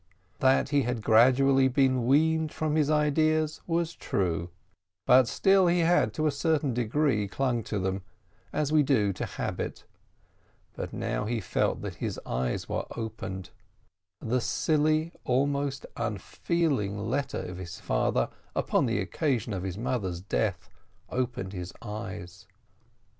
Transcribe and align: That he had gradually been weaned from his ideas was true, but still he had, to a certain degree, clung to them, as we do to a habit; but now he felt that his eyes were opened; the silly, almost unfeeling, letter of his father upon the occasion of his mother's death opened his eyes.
That 0.39 0.69
he 0.69 0.81
had 0.81 1.03
gradually 1.03 1.67
been 1.67 2.07
weaned 2.07 2.51
from 2.51 2.75
his 2.75 2.89
ideas 2.89 3.61
was 3.67 3.93
true, 3.93 4.49
but 5.05 5.27
still 5.27 5.67
he 5.67 5.81
had, 5.81 6.11
to 6.15 6.25
a 6.25 6.31
certain 6.31 6.73
degree, 6.73 7.27
clung 7.27 7.61
to 7.65 7.77
them, 7.77 8.01
as 8.51 8.71
we 8.71 8.81
do 8.81 9.13
to 9.13 9.25
a 9.25 9.27
habit; 9.27 9.83
but 10.73 10.91
now 10.91 11.25
he 11.25 11.39
felt 11.39 11.81
that 11.83 11.97
his 12.01 12.19
eyes 12.25 12.67
were 12.67 12.87
opened; 12.97 13.51
the 14.19 14.41
silly, 14.41 15.11
almost 15.23 15.85
unfeeling, 15.95 16.97
letter 16.97 17.37
of 17.43 17.57
his 17.59 17.79
father 17.79 18.29
upon 18.55 18.87
the 18.87 18.97
occasion 18.99 19.53
of 19.53 19.61
his 19.61 19.77
mother's 19.77 20.19
death 20.19 20.67
opened 21.11 21.53
his 21.53 21.71
eyes. 21.83 22.47